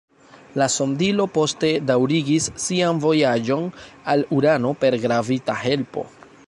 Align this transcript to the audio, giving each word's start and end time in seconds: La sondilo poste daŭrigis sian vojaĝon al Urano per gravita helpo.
La 0.59 0.67
sondilo 0.75 1.27
poste 1.35 1.69
daŭrigis 1.91 2.49
sian 2.65 3.03
vojaĝon 3.05 3.69
al 4.15 4.27
Urano 4.39 4.75
per 4.85 4.99
gravita 5.07 5.63
helpo. 5.67 6.11